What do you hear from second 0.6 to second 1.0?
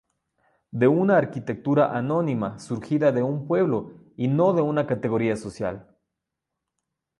De